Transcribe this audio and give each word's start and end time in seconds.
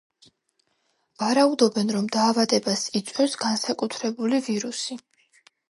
ვარაუდობენ, 1.23 1.93
რომ 1.97 2.09
დაავადებას 2.17 2.89
იწვევს 3.03 3.39
განსაკუთრებული 3.47 4.45
ვირუსი. 4.49 5.03